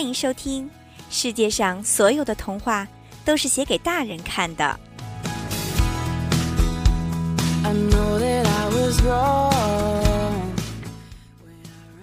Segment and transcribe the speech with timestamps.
[0.00, 0.66] 欢迎收听。
[1.10, 2.88] 世界上所有的童话
[3.22, 4.80] 都是写给大人看的。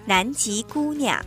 [0.06, 1.20] 南极姑娘。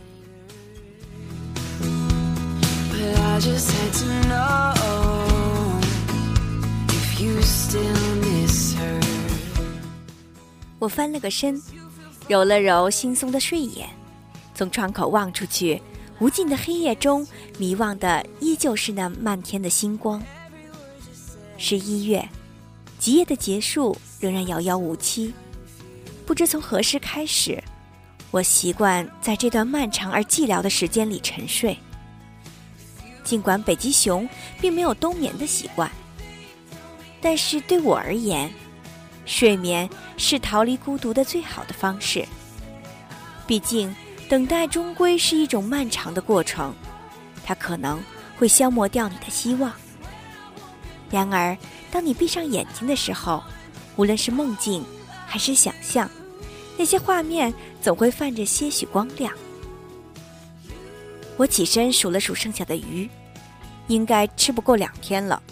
[10.78, 11.60] 我翻了个身，
[12.28, 13.86] 揉了揉惺忪的睡眼，
[14.54, 15.78] 从窗口望出去，
[16.22, 17.26] 无尽的黑夜中，
[17.58, 20.22] 迷望的依旧是那漫天的星光。
[21.58, 22.24] 十一月，
[22.96, 25.34] 极夜的结束仍然遥遥无期。
[26.24, 27.60] 不知从何时开始，
[28.30, 31.76] 我习惯在这段漫长而寂寥的时间里沉睡。
[33.24, 34.28] 尽管北极熊
[34.60, 35.90] 并没有冬眠的习惯，
[37.20, 38.48] 但是对我而言，
[39.26, 42.24] 睡眠是逃离孤独的最好的方式。
[43.44, 43.92] 毕竟，
[44.32, 46.74] 等待终归是一种漫长的过程，
[47.44, 48.02] 它可能
[48.38, 49.70] 会消磨掉你的希望。
[51.10, 51.54] 然而，
[51.90, 53.44] 当你闭上眼睛的时候，
[53.94, 54.82] 无论是梦境
[55.26, 56.08] 还是想象，
[56.78, 59.30] 那些画面总会泛着些许光亮。
[61.36, 63.06] 我起身数了数剩下的鱼，
[63.88, 65.42] 应该吃不够两天了。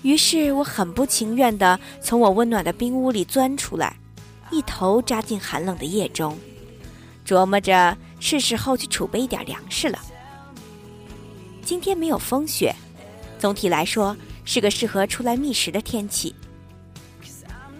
[0.00, 3.94] 于是我很不情愿地从我温暖的冰屋里钻出来，
[4.50, 6.34] 一头扎进寒冷的夜中，
[7.28, 9.98] 琢磨着是时候去储备一点粮食了。
[11.62, 12.74] 今天没有风雪，
[13.38, 16.34] 总体来说是个适合出来觅食的天气。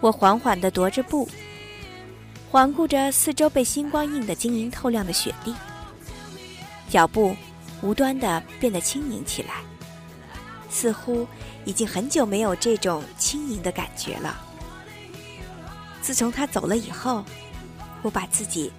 [0.01, 1.27] 我缓缓地踱着步，
[2.51, 5.55] 环顾着四周被星光映得晶莹透亮的雪地。
[6.91, 7.35] 脚步
[7.81, 9.55] 无端的变得轻盈起来，
[10.69, 11.27] 似乎
[11.65, 14.37] 已经很久没有这种轻盈的感觉了。
[16.03, 17.25] 自从他走了以后，
[18.03, 18.71] 我把自己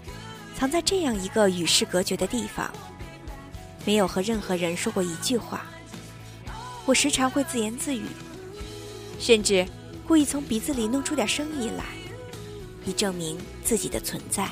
[0.60, 2.70] 藏在这样一个与世隔绝的地方，
[3.86, 5.66] 没有和任何人说过一句话。
[6.86, 8.04] 我时常会自言自语，
[9.18, 9.66] 甚至
[10.06, 11.86] 故意从鼻子里弄出点声音来，
[12.84, 14.50] 以证明自己的存在。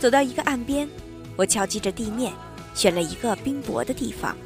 [0.00, 0.88] 走到一个岸边，
[1.36, 2.32] 我敲击着地面，
[2.74, 4.36] 选了一个冰薄的地方，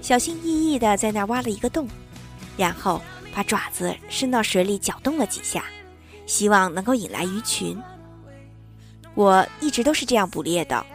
[0.00, 1.88] 小心翼翼地在那儿挖了一个洞，
[2.56, 3.02] 然后
[3.34, 5.64] 把爪子伸到水里搅动了几下，
[6.30, 7.76] 希望能够引来鱼群。
[9.14, 10.86] 我一直都是这样捕猎的，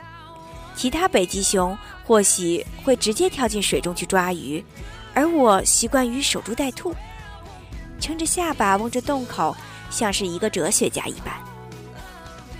[0.77, 4.63] 其他北极熊或许会直接跳进水中去抓鱼，
[5.13, 6.95] 而我习惯于守株待兔，
[7.99, 9.53] 撑着下巴望着洞口，
[9.89, 11.33] 像是一个哲学家一般。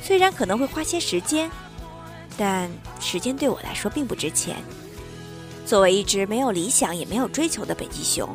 [0.02, 1.50] 虽然可能会花些时间，
[2.38, 2.69] 但
[3.00, 4.57] 时间对我来说并不值钱。
[5.66, 8.30] 作为一只没有理想也没有追求的北极熊，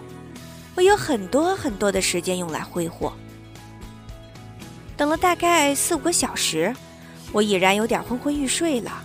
[0.77, 3.12] 我有很多很多的时间用来挥霍。
[5.00, 6.77] 等了大概四五个小时，
[7.33, 9.03] 我已然有点昏昏欲睡了。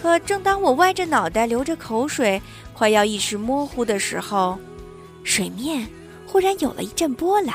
[0.00, 2.40] 可正当我歪着脑袋流着口水，
[2.72, 4.58] 快要意识模糊的时候，
[5.22, 5.86] 水面
[6.26, 7.54] 忽然有了一阵波澜。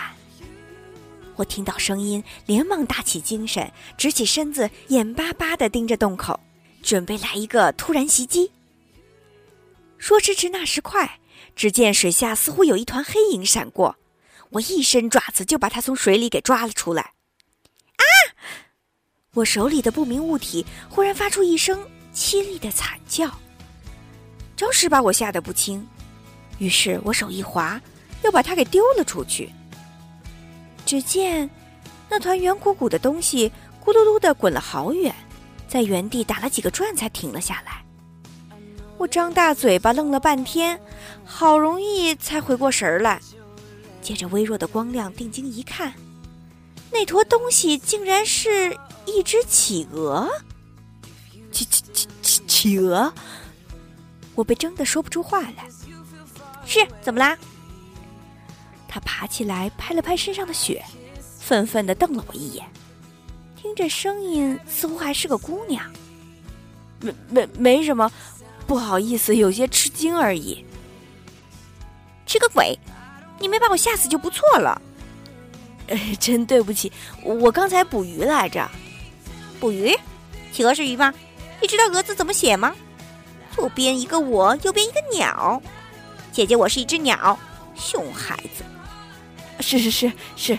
[1.37, 3.67] 我听到声音，连忙打起精神，
[3.97, 6.39] 直起身子，眼巴巴地盯着洞口，
[6.83, 8.51] 准备来一个突然袭击。
[9.97, 11.17] 说时迟，那时快，
[11.55, 13.95] 只见水下似乎有一团黑影闪过，
[14.51, 17.13] 我一伸爪子就把它从水里给抓了出来。
[19.35, 21.79] 我手里的不明物体忽然发出一声
[22.13, 23.29] 凄厉的惨叫，
[24.55, 25.87] 着实把我吓得不轻。
[26.57, 27.79] 于是我手一滑，
[28.23, 29.51] 又把它给丢了出去。
[30.83, 31.47] 只见
[32.09, 33.51] 那团圆鼓鼓的东西
[33.85, 35.13] 咕噜噜的滚了好远，
[35.67, 37.85] 在原地打了几个转才停了下来。
[38.97, 40.81] 我张大嘴巴愣了半天，
[41.23, 43.21] 好容易才回过神儿来，
[44.01, 45.93] 借着微弱的光亮定睛一看，
[46.91, 48.75] 那坨东西竟然是
[49.09, 50.29] 一只企鹅。
[51.51, 53.11] 企企企企企鹅！
[54.35, 55.67] 我被怔得说不出话来。
[56.65, 57.37] 是怎么啦？
[58.87, 60.83] 他爬起来，拍了拍身上的雪，
[61.39, 62.65] 愤愤地瞪了我一眼。
[63.55, 65.83] 听这声音，似乎还是个姑娘。
[67.01, 68.11] 没没没什么，
[68.65, 70.63] 不好意思，有些吃惊而已。
[72.25, 72.77] 吃个鬼！
[73.39, 74.81] 你没把我吓死就不错了。
[75.87, 76.91] 哎，真对不起，
[77.23, 78.69] 我刚才捕鱼来着。
[79.59, 79.95] 捕鱼？
[80.51, 81.13] 企鹅是鱼吗？
[81.61, 82.73] 你知道“鹅”字怎么写吗？
[83.53, 85.61] 左边一个我，右边一个鸟。
[86.31, 87.37] 姐姐，我是一只鸟。
[87.75, 88.63] 熊孩子。
[89.59, 90.57] 是是是是，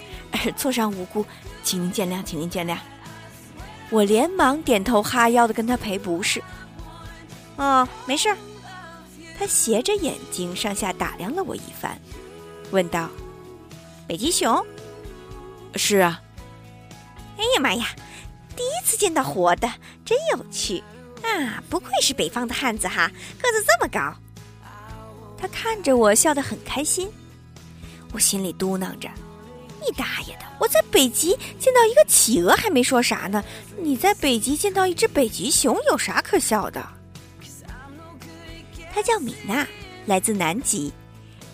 [0.56, 1.24] 错上无辜，
[1.64, 2.76] 请您见谅，请您见谅。
[3.88, 6.42] 我连忙点头哈腰的跟他赔不是。
[7.56, 8.36] 哦，没事儿。
[9.38, 11.98] 他斜着眼睛上下打量了我一番，
[12.70, 13.08] 问道
[14.06, 14.62] ：“北极熊
[15.76, 16.20] ？”“是啊。
[17.38, 17.86] ”“哎呀妈呀，
[18.60, 19.72] 第一次见到活的，
[20.04, 20.84] 真有趣
[21.22, 21.64] 啊！
[21.70, 23.10] 不愧是北方的汉子哈，
[23.40, 24.14] 个子这么高。
[25.38, 27.10] 他看着我笑得很开心，
[28.12, 29.08] 我心里嘟囔着
[29.80, 30.44] ：“你大爷的！
[30.58, 33.42] 我在北极见到一个企鹅还没说啥呢，
[33.78, 36.86] 你在北极见到一只北极熊有啥可笑的？”
[38.92, 39.66] 他叫米娜，
[40.04, 40.92] 来自南极，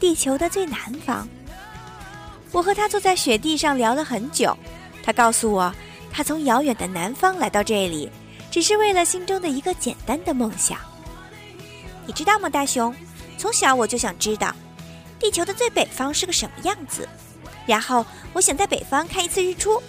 [0.00, 0.76] 地球的最南
[1.06, 1.28] 方。
[2.50, 4.58] 我和他坐在雪地上聊了很久，
[5.04, 5.72] 他告诉我，
[6.16, 8.10] 他从遥远的南方来到这里，
[8.50, 10.78] 只是为了心中的一个简单的梦想。
[12.06, 12.94] 你知道吗，大熊？
[13.36, 14.50] 从小我就想知道，
[15.18, 17.06] 地球的最北方是个什么样子，
[17.66, 18.02] 然后
[18.32, 19.82] 我想在北方看一次日出。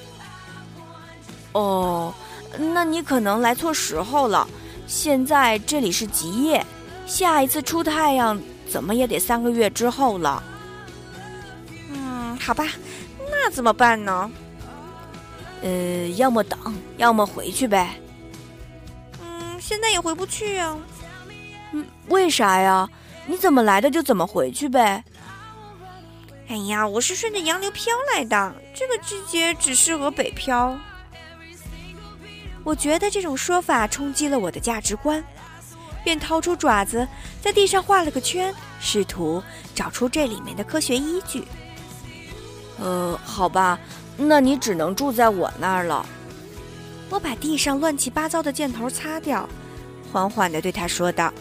[1.53, 2.13] 哦，
[2.59, 4.45] 那你可能来错时候了。
[4.85, 6.65] 现在这里是极夜，
[7.06, 8.38] 下一次出太阳
[8.69, 10.44] 怎么也得三个月之后了。
[11.89, 12.65] 嗯，好吧，
[13.31, 14.30] 那怎么办呢？
[15.62, 16.59] 呃，要么等，
[16.98, 18.00] 要么回去呗。
[19.21, 20.77] 嗯，现在也回不去呀。
[21.71, 22.88] 嗯，为啥呀？
[23.25, 25.04] 你怎么来的就怎么回去呗。
[26.48, 30.77] 哎呀，我是顺着洋流飘来的，这个季节只适合北漂。
[32.63, 35.24] 我觉得这种说法冲击了我的价值观，
[36.04, 37.06] 便掏出爪子
[37.42, 39.44] 在地上画了个圈，试图
[39.75, 41.45] 找出这里面的科学依据。
[42.80, 43.80] 呃，好吧，
[44.18, 46.06] 那你只能住在我那儿了。
[47.10, 49.48] 我把地上乱七八糟的箭头擦掉，
[50.12, 51.31] 缓缓地对他说道。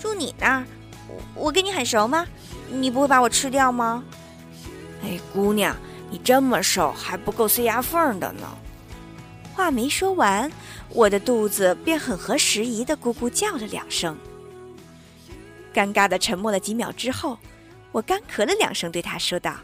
[0.00, 0.64] 住你那儿，
[1.08, 2.26] 我我跟你很熟吗？
[2.70, 4.02] 你不会把我吃掉吗？
[5.04, 5.76] 哎，姑娘，
[6.10, 8.48] 你这么瘦还不够塞牙缝的呢。
[9.54, 10.50] 话没说完，
[10.88, 14.16] 我的肚子便很合时宜的咕咕叫了两声。
[15.72, 17.38] 尴尬的沉默了几秒之后，
[17.92, 19.54] 我干咳了两声，对他说道：“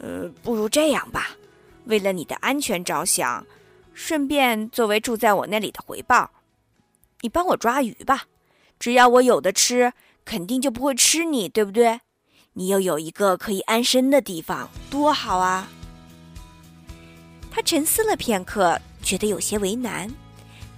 [0.00, 1.36] 呃，不如这样吧，
[1.84, 3.46] 为了你的安全着想，
[3.94, 6.30] 顺便作为住在我那里的回报，
[7.20, 8.24] 你帮我抓鱼吧。”
[8.80, 9.92] 只要我有的吃，
[10.24, 12.00] 肯定就不会吃你，对不对？
[12.54, 15.68] 你又有一个可以安身的地方，多好啊！
[17.50, 20.10] 他沉思了片刻，觉得有些为难，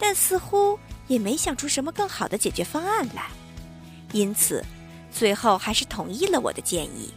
[0.01, 0.77] 但似乎
[1.07, 3.31] 也没想出什么更好的解决方案来，
[4.13, 4.65] 因此
[5.13, 7.15] 最后还是同意了我的建议。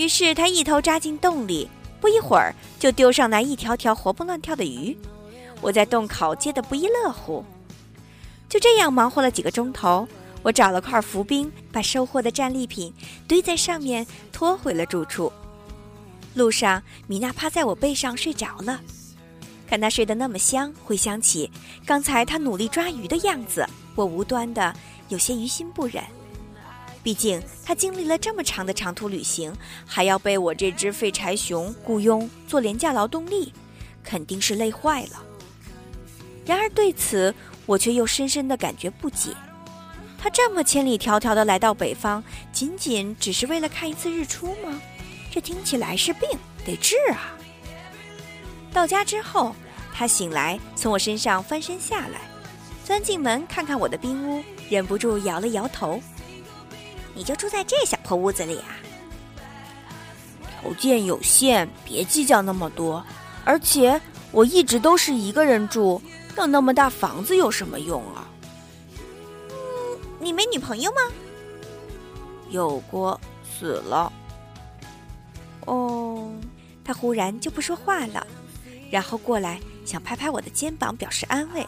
[0.00, 1.68] 于是他一头扎进洞里，
[2.00, 4.96] 不一会儿就丢上来一条条活蹦乱跳的鱼，
[5.60, 7.44] 我在洞口接得不亦乐乎。
[8.48, 10.08] 就这样忙活了几个钟头，
[10.42, 12.90] 我找了块浮冰，把收获的战利品
[13.28, 15.30] 堆在上面，拖回了住处。
[16.32, 18.80] 路上，米娜趴在我背上睡着了。
[19.66, 21.50] 看她睡得那么香，回想起
[21.84, 24.74] 刚才她努力抓鱼的样子，我无端的
[25.10, 26.02] 有些于心不忍。
[27.02, 29.52] 毕竟他经历了这么长的长途旅行，
[29.86, 33.52] 还要被我这只废柴熊雇佣做廉价劳动力，
[34.04, 35.22] 肯定是累坏了。
[36.44, 39.30] 然而对此，我却又深深的感觉不解，
[40.18, 44.80] 他这么千里迢迢的来到北方，仅仅只是为了看一次日出吗？
[45.30, 46.28] 这听起来是病，
[46.66, 47.32] 得治啊！
[48.72, 49.54] 到家之后，
[49.94, 52.20] 他醒来，从我身上翻身下来，
[52.84, 56.02] 钻进门看看我的冰屋，忍不住摇了摇头
[57.14, 58.76] ：“你就住在这小破屋子里啊？
[60.60, 63.04] 条件有限，别计较那么多。
[63.44, 66.00] 而且我一直都是一个人住。”
[66.36, 68.26] 有那么大房子有什么用啊？
[69.50, 69.56] 嗯，
[70.18, 70.96] 你没女朋友吗？
[72.48, 74.10] 有过，死了。
[75.66, 76.32] 哦，
[76.82, 78.26] 他忽然就不说话了，
[78.90, 81.66] 然后过来想拍拍我的肩膀表示安慰，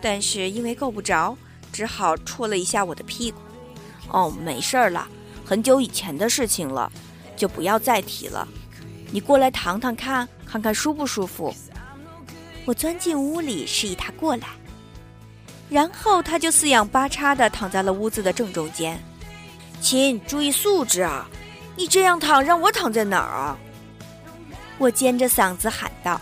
[0.00, 1.36] 但是因为够不着，
[1.72, 3.38] 只好戳了一下我的屁股。
[4.12, 5.08] 哦，没事儿了，
[5.44, 6.92] 很久以前的事情了，
[7.36, 8.46] 就不要再提了。
[9.10, 11.54] 你过来躺躺看，看看舒不舒服。
[12.64, 14.46] 我钻进屋里，示意他过来，
[15.68, 19.02] 然后他就四仰八叉的躺在了屋子的正中间。
[19.80, 21.26] 亲，注意素质啊！
[21.74, 23.58] 你这样躺，让我躺在哪儿啊？
[24.78, 26.20] 我尖着嗓子喊道。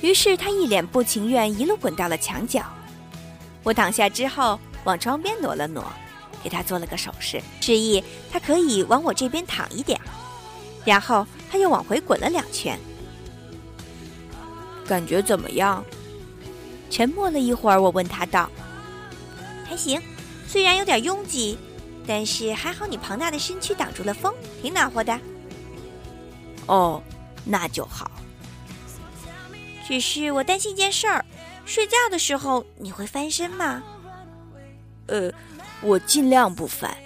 [0.00, 2.62] 于是他一脸不情愿，一路滚到了墙角。
[3.62, 5.84] 我躺下之后，往窗边挪了挪，
[6.46, 8.00] 给他做了个手势，示意
[8.30, 10.00] 他可以往我这边躺一点。
[10.84, 12.78] 然后他又往回滚了两圈。
[14.86, 15.84] 感觉怎么样？
[16.88, 18.48] 沉默了一会儿，我问他道
[19.66, 20.00] ：“还行，
[20.46, 21.58] 虽然有点拥挤，
[22.06, 25.18] 但是还好你庞大的身躯挡住了风，挺暖和的。”
[26.66, 27.02] 哦，
[27.44, 28.08] 那就好。
[29.84, 31.24] 只是我担心一件事儿，
[31.64, 33.82] 睡觉的时候你会翻身吗？
[35.08, 35.32] 呃，
[35.82, 36.96] 我尽量不翻。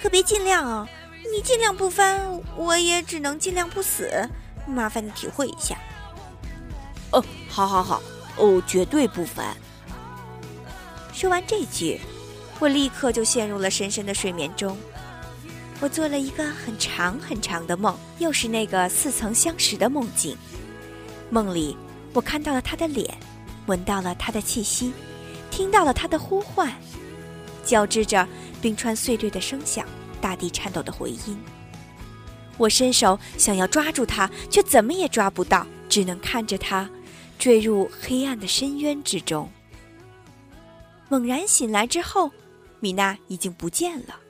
[0.00, 0.88] 可别尽量啊！
[1.32, 2.20] 你尽量不翻，
[2.56, 4.28] 我也只能尽量不死。
[4.66, 5.76] 麻烦你体会一下。
[7.10, 8.02] 哦好好好，
[8.36, 9.56] 哦，绝对不翻。
[11.12, 12.00] 说完这句，
[12.58, 14.76] 我立刻就陷入了深深的睡眠中。
[15.80, 20.36] 我做了一个很长很长的梦，又是那个似曾相识的梦境。
[21.30, 21.76] 梦里，
[22.12, 23.16] 我看到了他的脸，
[23.66, 24.92] 闻到了他的气息，
[25.50, 26.72] 听到了他的呼唤，
[27.64, 28.26] 交织着
[28.62, 29.86] 冰川碎裂的声响，
[30.20, 31.38] 大地颤抖的回音。
[32.56, 36.88] 我伸手想要抓住他，却怎么也抓不到，只能看着他
[37.38, 39.50] 坠入黑暗的深渊之中。
[41.08, 42.30] 猛然醒来之后，
[42.80, 44.20] 米娜已经不见了。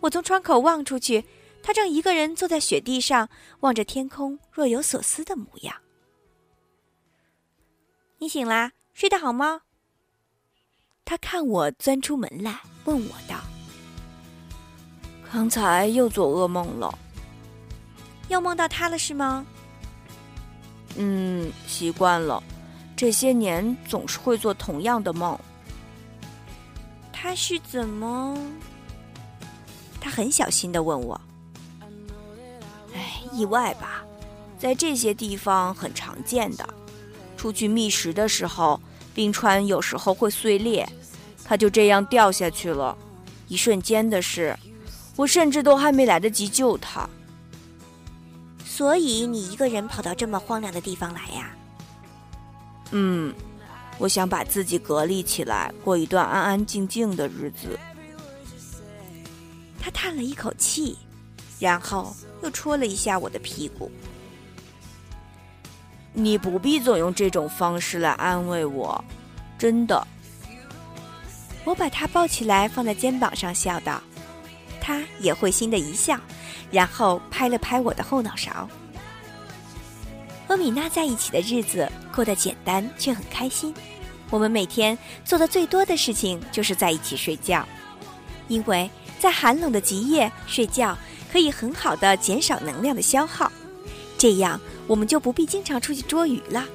[0.00, 1.24] 我从窗口望出去，
[1.62, 3.28] 她正一个人坐在雪地上，
[3.60, 5.76] 望着天空，若有所思的模样。
[8.18, 8.72] 你醒啦？
[8.92, 9.62] 睡得好吗？
[11.12, 13.36] 他看我钻出门来，问我道
[15.30, 16.98] ：“刚才又做噩梦了，
[18.28, 19.44] 又梦到他了是吗
[20.96, 22.42] ？”“嗯，习惯了，
[22.96, 25.38] 这些年总是会做同样的梦。”
[27.12, 28.34] 他是怎么？
[30.00, 31.20] 他很小心的问我
[32.96, 34.02] ：“哎，意外吧，
[34.58, 36.66] 在这些地方很常见的。
[37.36, 38.80] 出去觅食的时候，
[39.12, 40.88] 冰川有时候会碎裂，
[41.52, 42.96] 他就这样掉下去了。
[43.46, 44.58] 一瞬间的事，
[45.16, 47.06] 我甚至都还没来得及救他。
[48.64, 51.54] 所以你一个人跑到这么荒凉的地方来呀？”
[52.92, 53.34] 嗯。
[53.98, 57.78] 我想把自己隔离起来，过一段安安静静的日子。
[59.78, 60.96] 他叹了一口气，
[61.60, 63.92] 然后又戳了一下我的屁股。
[66.14, 69.04] 你不必总用这种方式来安慰我，
[69.58, 70.04] 真的。
[71.64, 74.02] 我把他抱起来，放在肩膀上，笑道。
[74.80, 76.18] 他也会心的一笑，
[76.70, 78.68] 然后拍了拍我的后脑勺。
[80.48, 83.72] 和米娜在一起的日子过得简单，却很开心。
[84.28, 87.66] 我们每天做的最多的事情就是在一起睡觉，
[88.48, 88.90] 因为
[89.20, 90.98] 在寒冷的极夜睡觉
[91.30, 93.50] 可以很好的减少能量的消耗，
[94.18, 96.66] 这样我们就不必经常出去捉鱼了。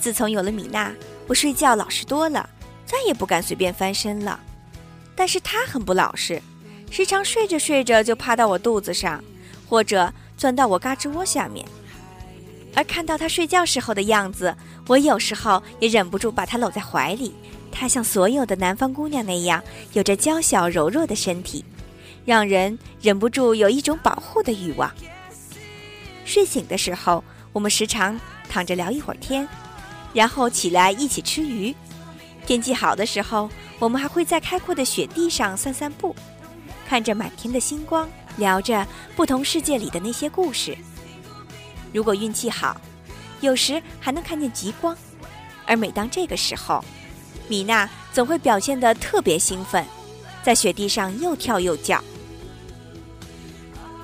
[0.00, 0.92] 自从有了米娜，
[1.26, 2.48] 我睡觉老实多了，
[2.86, 4.40] 再也不敢随便翻身了。
[5.14, 6.40] 但是她很不老实，
[6.90, 9.22] 时常睡着睡着就趴到我肚子上，
[9.68, 11.66] 或者钻到我嘎吱窝下面。
[12.74, 14.54] 而看到他睡觉时候的样子，
[14.86, 17.34] 我有时候也忍不住把他搂在怀里。
[17.72, 19.62] 他像所有的南方姑娘那样，
[19.94, 21.64] 有着娇小柔弱的身体，
[22.24, 24.90] 让人忍不住有一种保护的欲望。
[26.26, 29.48] 睡醒的时候，我们时常躺着聊一会儿天，
[30.12, 31.74] 然后起来一起吃鱼。
[32.46, 33.50] 天气好的时候，
[33.80, 36.14] 我们还会在开阔的雪地上散散步，
[36.88, 38.86] 看着满天的星光，聊着
[39.16, 40.78] 不同世界里的那些故事。
[41.92, 42.80] 如果运气好，
[43.40, 44.96] 有时还能看见极光，
[45.66, 46.84] 而每当这个时候，
[47.48, 49.84] 米娜总会表现得特别兴奋，
[50.44, 52.02] 在雪地上又跳又叫。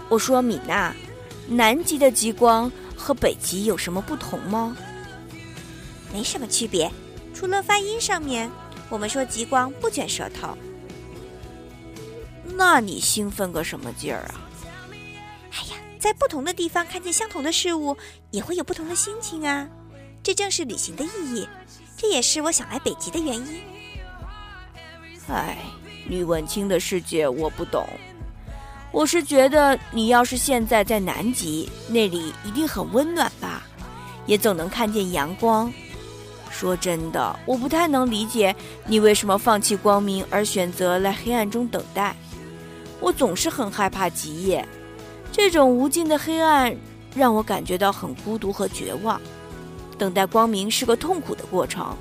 [0.08, 0.92] 我说：“米娜，
[1.46, 4.76] 南极的极光和北极有什么不同吗？”
[6.12, 6.90] 没什么区别，
[7.42, 8.48] 除了发音上面，
[8.88, 10.56] 我们说极光不卷舌头。
[12.44, 14.34] 那你兴奋个什么劲儿啊？
[15.50, 17.96] 哎呀在不同的地方看见相同的事物，
[18.30, 19.68] 也会有不同的心情啊！
[20.22, 21.48] 这正是旅行的意义，
[21.96, 23.60] 这也是我想来北极的原因。
[25.26, 25.58] 唉，
[26.06, 27.84] 吕文清的世界我不懂。
[28.92, 33.64] 我是觉得你要是现在在南极，那里一定很温暖吧，
[34.26, 35.72] 也总能看见阳光。
[36.62, 38.54] 说真的，我不太能理解
[38.86, 42.14] 你为什么放弃光明而选择来黑暗中等待。
[43.00, 44.64] 我总是很害怕极夜。
[45.32, 46.72] 这种无尽的黑暗
[47.16, 49.20] 让我感觉到很孤独和绝望，
[49.98, 51.96] 等待光明是个痛苦的过程。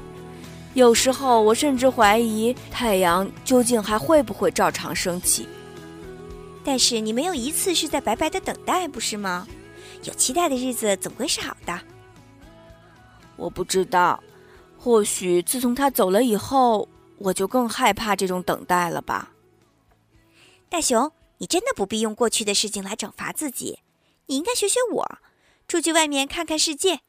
[0.75, 5.47] 有时候我甚至怀疑太阳究竟还会不会照常升起。
[6.63, 9.47] 但是你没有一次是在白白的等待，不是吗？
[10.03, 11.79] 有期待的日子总归是好的。
[13.37, 14.21] 我不知道，
[14.81, 19.31] 或许自从他走了以后，我就更害怕这种等待了吧。
[20.69, 21.11] 大熊。
[21.37, 23.79] 你真的不必用过去的事情来惩罚自己，
[24.27, 25.17] 你应该学学我，
[25.67, 26.99] 出去外面看看世界。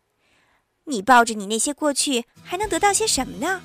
[0.85, 3.61] 你抱着你那些过去，还能得到些什么呢？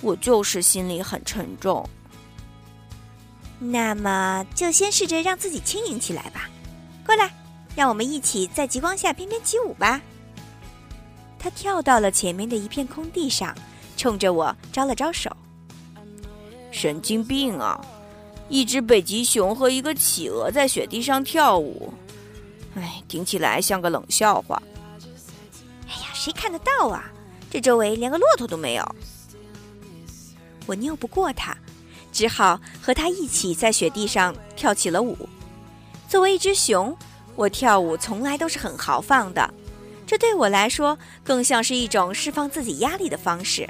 [0.00, 1.88] 我就是心里很沉重。
[3.60, 6.50] 那么，就先试着让自己轻盈起来吧。
[7.06, 7.32] 过来，
[7.76, 10.02] 让我们一起在极光下翩翩起舞吧。
[11.44, 13.54] 他跳到了前面的一片空地上，
[13.98, 15.30] 冲着我招了招手。
[16.70, 17.78] 神经病啊！
[18.48, 21.92] 一只北极熊和一个企鹅在雪地上跳舞，
[22.76, 24.62] 哎，听起来像个冷笑话。
[25.86, 27.12] 哎呀，谁看得到啊？
[27.50, 28.96] 这周围连个骆驼都没有。
[30.64, 31.54] 我拗不过他，
[32.10, 35.28] 只好和他一起在雪地上跳起了舞。
[36.08, 36.96] 作为一只熊，
[37.36, 39.52] 我跳舞从来都是很豪放的，
[40.06, 43.68] 这对我来说更像是一种释放自己压力的方式。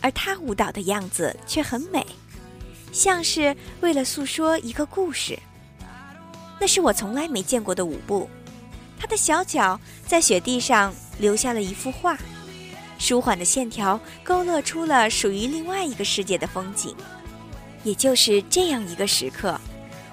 [0.00, 2.04] 而他舞蹈的样子却很美，
[2.90, 5.38] 像是为了诉说一个故事。
[6.58, 8.28] 那是我从来没见过的舞步，
[8.98, 12.18] 他的小脚在雪地上留下了一幅画，
[12.98, 16.96] 舒缓的线条勾勒出了属于另外一个世界的风景。
[17.84, 19.60] 也就是这样一个时刻，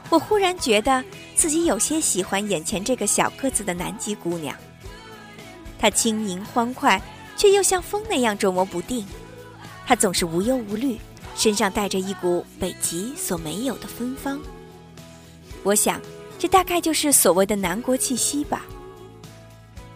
[0.10, 1.03] 我忽然觉得
[1.36, 4.55] 自己有些喜欢眼前这个小个子的南极姑娘。
[5.79, 7.01] 她轻盈欢快，
[7.36, 9.07] 却又像风那样捉摸不定。
[9.88, 11.00] 她总是无忧无虑，
[11.36, 14.39] 身上带着一股北极所没有的芬芳。
[15.63, 16.00] 我想。
[16.41, 18.65] 这大概就是所谓的南国气息吧。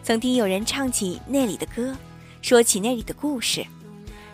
[0.04, 1.96] 曾听有人唱起那里的歌，
[2.42, 3.66] 说起那里的故事，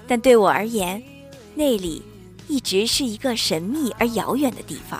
[0.07, 0.99] 但对我而言，
[1.53, 2.01] 那里
[2.47, 4.99] 一直是一个神秘而遥远的地方。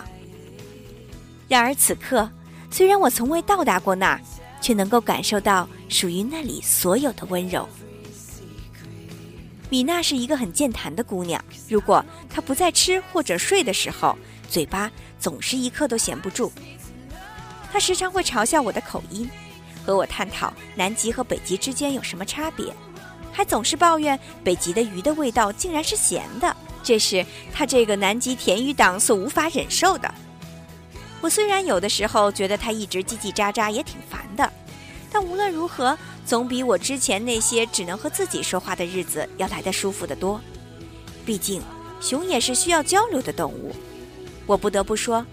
[1.47, 2.29] 然而此刻，
[2.69, 4.21] 虽然我从未到达过那儿，
[4.61, 7.67] 却能够感受到属于那里所有的温柔。
[9.69, 14.17] 米娜是一个很健谈的姑娘，如果她不在吃或者睡的时候，
[14.49, 16.51] 嘴巴总是一刻都闲不住。
[17.71, 19.29] 她时常会嘲笑我的口音，
[19.85, 22.73] 和我探讨南极和北极之间有什么差别，
[23.31, 27.23] 还总是抱怨北极的鱼的味道竟然是咸的，这是
[27.53, 30.11] 她这个南极甜鱼党所无法忍受的。
[31.21, 34.51] 我虽然有的时候觉得他一直叽叽喳喳也挺烦的，
[35.11, 40.39] 但无论如何，总比我之前那些只能和自己说话的日子要来得舒服得多。
[41.25, 41.61] 毕竟，
[41.99, 43.75] 熊也是需要交流的动物。
[44.45, 45.25] 我不得不说。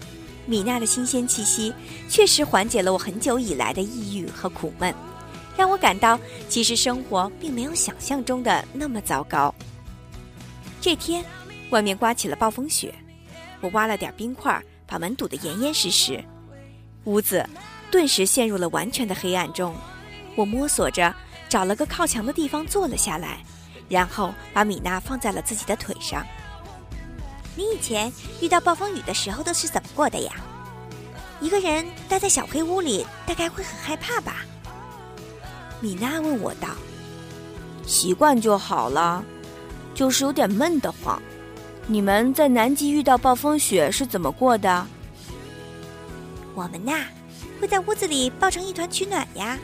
[0.49, 1.73] 米娜的新鲜气息
[2.07, 4.95] 确实缓解了我很久以来的抑郁和苦闷，
[5.57, 9.53] 让我感到其实生活并没有想象中的那么糟糕。
[10.79, 11.25] 这天，
[11.69, 12.95] 外面刮起了暴风雪，
[13.59, 16.23] 我挖了点冰块，把门堵得严严实实，
[17.03, 17.47] 屋子
[17.91, 19.75] 顿时陷入了完全的黑暗中。
[20.35, 21.13] 我摸索着
[21.49, 23.43] 找了个靠墙的地方坐了下来，
[23.89, 26.25] 然后把米娜放在了自己的腿上。
[27.55, 30.31] 你以前遇到暴风雨的时候都是怎么过的呀？
[31.41, 34.45] 一个人待在小黑屋里，大概会很害怕吧？
[35.81, 36.69] 米娜问我道。
[37.85, 39.23] 习惯就好了，
[39.93, 41.21] 就是有点闷得慌。
[41.89, 44.85] 你们在南极遇到暴风雪是怎么过的？
[46.53, 47.05] 我们呐，
[47.61, 49.57] 会在屋子里抱成一团取暖呀，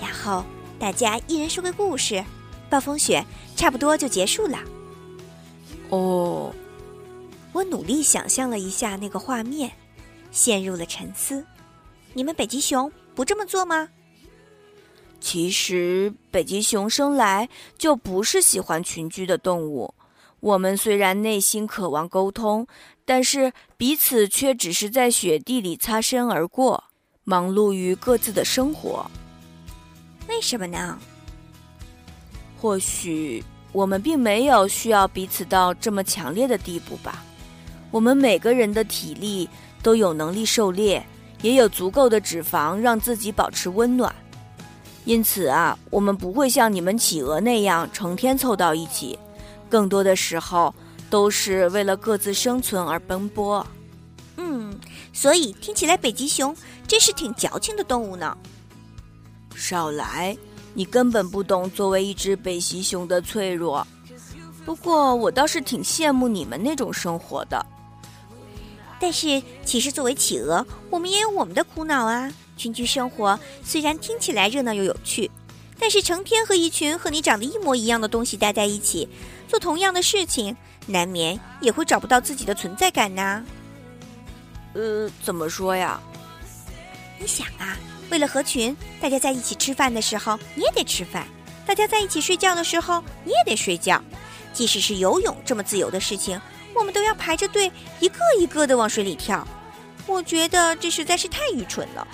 [0.00, 0.44] 然后
[0.78, 2.22] 大家一人说个故事，
[2.68, 3.24] 暴风雪
[3.56, 4.58] 差不多就结束了。
[5.88, 6.54] 哦。
[7.52, 9.70] 我努力想象了一下那个画面，
[10.32, 11.46] 陷入了沉思。
[12.12, 13.88] 你们北极熊不这么做吗？
[15.20, 17.48] 其实，北极熊生来
[17.78, 19.94] 就不是喜欢群居的动物。
[20.44, 22.66] 我们虽然内心渴望沟通，
[23.06, 26.84] 但是彼此却只是在雪地里擦身而过，
[27.24, 29.10] 忙碌于各自的生活。
[30.28, 30.98] 为什么呢？
[32.60, 37.24] 或许我们并没有需要彼此到这么强烈的地步吧。
[37.90, 39.48] 我们每个人的体力
[39.82, 41.02] 都有能力狩猎，
[41.40, 44.14] 也有足够的脂肪让自己保持温暖，
[45.06, 49.18] 因此啊，我们不会像你们企鹅那样成天凑到一起，
[49.68, 50.74] 更多的时候
[51.10, 53.66] 都是为了各自生存而奔波。
[54.36, 54.78] 嗯，
[55.12, 56.54] 所以听起来北极熊
[56.86, 58.36] 真是挺矫情的动物呢。
[59.54, 60.36] 少来，
[60.74, 63.86] 你根本不懂作为一只北极熊的脆弱。
[64.64, 67.64] 不过我倒是挺羡慕你们那种生活的。
[68.98, 72.32] 但是，其实作为企鹅，我们也有我们的苦恼啊。
[72.56, 75.30] 群居生活虽然听起来热闹又有趣，
[75.78, 79.08] 但是成天和一群和你长得一模一样的东西待在一起，
[79.48, 80.56] 做同样的事情，
[80.86, 83.44] 难免也会找不到自己的存在感呐。
[84.74, 86.00] 呃，怎么说呀？
[87.18, 87.76] 你想啊，
[88.10, 91.26] 为了合群，大家在一起吃饭的时候你也得吃饭，
[91.66, 94.02] 大家在一起睡觉的时候你也得睡觉，
[94.52, 96.40] 即使是游泳这么自由的事情。
[96.74, 99.46] 我们都要排着队，一个一个的往水里跳。
[100.06, 102.06] 我觉得这实在是太愚蠢了。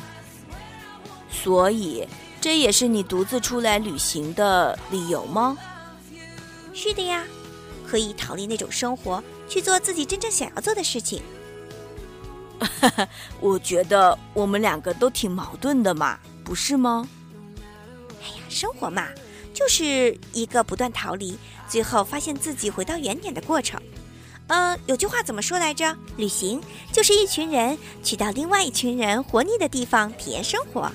[1.31, 2.07] 所以，
[2.41, 5.57] 这也是你独自出来旅行的理由吗？
[6.73, 7.25] 是的呀，
[7.87, 11.23] 可以逃离那种生活，去做自己真正想要做的事情。
[13.41, 17.07] 我觉得我们两个都挺矛盾的嘛，不是吗？
[18.23, 19.09] 哎呀，生活嘛，
[19.53, 21.37] 就是一个不断逃离，
[21.69, 23.81] 最后发现自己回到原点的过程。
[24.47, 25.97] 嗯，有句话怎么说来着？
[26.17, 26.61] 旅行
[26.93, 30.91] 就是一群人去到另外一群人活腻的地方体验生活。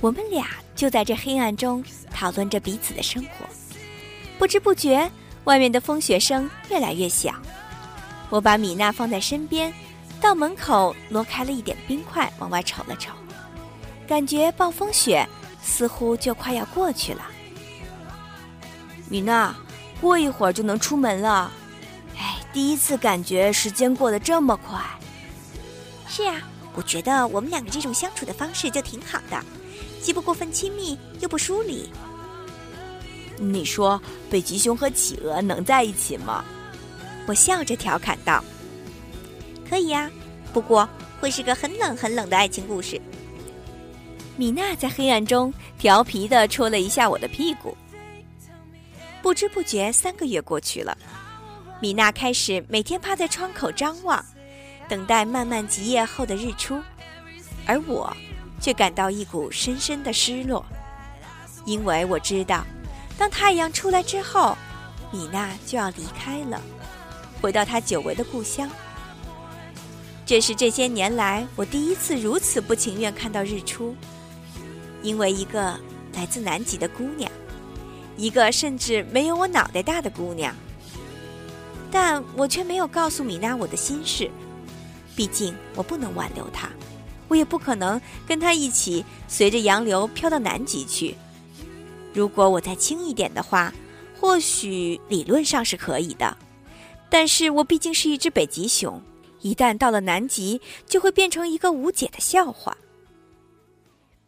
[0.00, 3.46] 我们俩就在这黑暗中讨论着彼此的生活，
[4.38, 5.10] 不知不觉，
[5.44, 7.34] 外面的风雪声越来越小。
[8.30, 9.72] 我把米娜放在身边，
[10.18, 13.12] 到门口挪开了一点冰块，往外瞅了瞅，
[14.08, 15.28] 感觉暴风雪
[15.62, 17.22] 似乎就快要过去了。
[19.10, 19.54] 米娜，
[20.00, 21.52] 过一会儿就能出门了。
[22.16, 24.80] 哎，第一次感觉时间过得这么快。
[26.08, 26.36] 是啊，
[26.74, 29.44] 我觉得我们两个这种相处的方式就挺好的。
[30.00, 31.88] 既不过分亲密，又不疏离。
[33.36, 36.44] 你说北极熊和企鹅能在一起吗？
[37.26, 38.42] 我笑着调侃道
[39.68, 40.10] ：“可以呀，
[40.52, 40.88] 不过
[41.20, 43.00] 会是个很冷很冷的爱情故事。”
[44.36, 47.76] 米娜在黑暗中调皮的戳了一下我的屁股。
[49.22, 50.96] 不知不觉，三个月过去了，
[51.78, 54.24] 米娜开始每天趴在窗口张望，
[54.88, 56.80] 等待漫漫极夜后的日出，
[57.66, 58.14] 而我。
[58.60, 60.64] 却感到一股深深的失落，
[61.64, 62.64] 因为我知道，
[63.16, 64.56] 当太阳出来之后，
[65.10, 66.60] 米娜就要离开了，
[67.40, 68.68] 回到她久违的故乡。
[70.26, 73.96] 这是这些年来我第一次如此不情愿看到日出，
[75.02, 75.76] 因为一个
[76.14, 77.30] 来自南极的姑娘，
[78.16, 80.54] 一个甚至没有我脑袋大的姑娘。
[81.90, 84.30] 但我却没有告诉米娜我的心事，
[85.16, 86.68] 毕竟我不能挽留她。
[87.30, 91.16] 我也不可能跟他一起随着洋流飘到南极去。
[92.12, 93.72] 如果我再轻一点的话，
[94.18, 96.36] 或许理论上是可以的。
[97.08, 99.00] 但是我毕竟是一只北极熊，
[99.40, 102.76] 一旦到了南极，就会变成一个无解的笑话。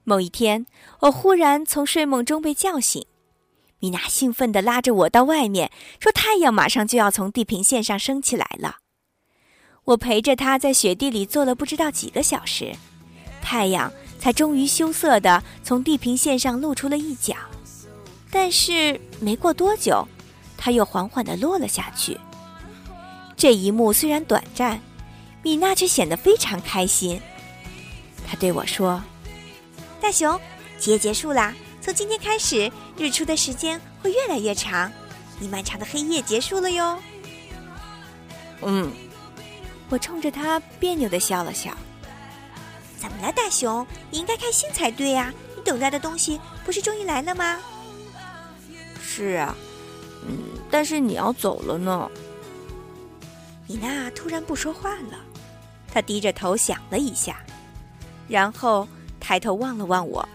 [0.05, 0.67] 某一天，
[1.01, 3.05] 我忽然从睡梦中被叫醒，
[3.81, 8.77] 米娜兴奋地拉着我到外面，说：“太阳马上就要从地平线上升起来了。”
[9.87, 12.73] 我陪着她在雪地里坐了不知道几个小时。
[13.43, 17.35] 太阳才终于羞涩地从地平线上露出了一角，
[18.31, 20.07] 但是没过多久，
[20.57, 22.19] 它又缓缓地落了下去。
[23.37, 24.81] 这一幕虽然短暂，
[25.43, 27.21] 米娜却显得非常开心。
[28.27, 29.03] 她对我说
[30.01, 30.41] ：“大熊，
[30.79, 31.53] 节结束啦！
[31.81, 34.91] 从今天开始，日出的时间会越来越长，
[35.41, 36.97] 你漫长的黑夜结束了哟。”
[38.63, 38.93] 嗯，
[39.89, 41.77] 我冲着他别扭地笑了笑。
[43.03, 43.85] 怎么了，大熊？
[44.13, 45.35] 你应该开心才对呀！
[45.57, 47.59] 你等待的东西不是终于来了吗？
[49.03, 49.57] 是啊，
[50.25, 50.39] 嗯，
[50.71, 52.09] 但是你要走了呢。
[53.67, 55.19] 米娜突然不说话了，
[55.93, 57.41] 她低着头想了一下，
[58.29, 58.87] 然后
[59.19, 60.29] 抬头望了望我。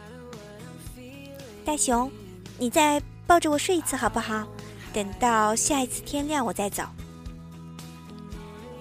[1.64, 2.12] 大熊，
[2.58, 4.46] 你再抱着我睡一次好不好？
[4.92, 6.84] 等到下一次天亮我再走。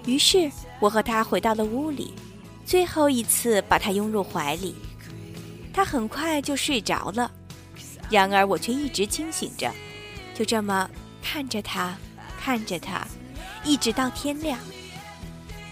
[0.07, 2.12] 于是我和他回到了屋里。
[2.66, 4.74] 最后一次把他拥入怀里，
[5.72, 7.31] 他很快就睡着了。
[8.11, 9.72] 然而我却一直清醒着，
[10.35, 10.90] 就这么
[11.22, 11.96] 看着他，
[12.40, 13.07] 看着他，
[13.62, 14.59] 一直到天亮。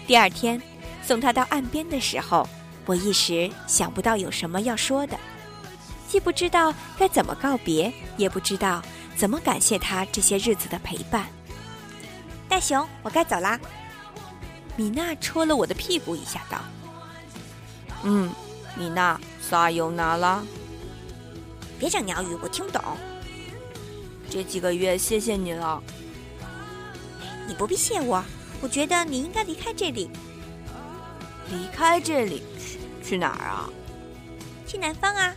[0.07, 0.61] 第二天
[1.03, 2.47] 送他到岸边的时候，
[2.85, 5.19] 我一时想不到有什么要说的，
[6.07, 8.81] 既不知道该怎么告别，也不知道
[9.17, 11.27] 怎么感谢他这些日子的陪伴。
[12.47, 13.59] 大熊，我该走啦。
[14.77, 16.61] 米娜戳了我的屁股一下，道。
[18.07, 18.31] 嗯，
[18.77, 20.43] 米娜，撒尤那拉。
[21.79, 22.81] 别讲鸟语，我听不懂。
[24.29, 25.81] 这几个月谢谢你了。
[27.47, 28.23] 你不必谢我，
[28.61, 30.09] 我觉得你应该离开这里。
[31.49, 32.43] 离开这里，
[33.03, 33.69] 去哪儿啊？
[34.67, 35.35] 去南方啊。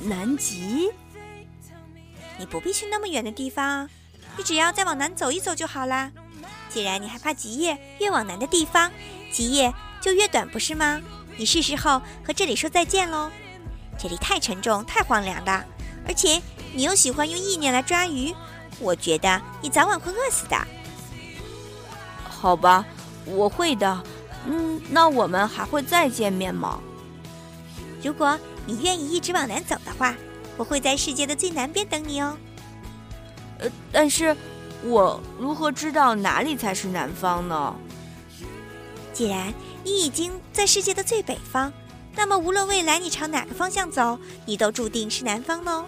[0.00, 0.90] 南极？
[2.38, 3.88] 你不必去那么远的地方，
[4.36, 6.10] 你只要再往南走一走就好啦。
[6.68, 8.90] 既然你害怕极夜，越往南的地方，
[9.30, 9.72] 极夜。
[10.06, 11.02] 就越短，不是吗？
[11.36, 13.28] 你是时候和这里说再见喽。
[13.98, 15.64] 这里太沉重，太荒凉了，
[16.06, 16.40] 而且
[16.72, 18.32] 你又喜欢用意念来抓鱼，
[18.78, 20.56] 我觉得你早晚会饿死的。
[22.22, 22.86] 好吧，
[23.24, 24.00] 我会的。
[24.46, 26.78] 嗯，那我们还会再见面吗？
[28.00, 30.14] 如果你愿意一直往南走的话，
[30.56, 32.38] 我会在世界的最南边等你哦。
[33.58, 34.36] 呃，但是
[34.84, 37.74] 我如何知道哪里才是南方呢？
[39.16, 41.72] 既然你已经在世界的最北方，
[42.14, 45.86] 那么无论未来你朝哪个方向走，你都注定是南方喽。